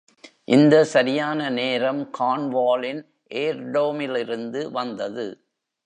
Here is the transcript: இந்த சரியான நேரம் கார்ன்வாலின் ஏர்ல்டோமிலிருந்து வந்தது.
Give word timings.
இந்த 0.45 0.83
சரியான 0.83 1.49
நேரம் 1.49 2.01
கார்ன்வாலின் 2.19 3.01
ஏர்ல்டோமிலிருந்து 3.35 4.71
வந்தது. 4.71 5.27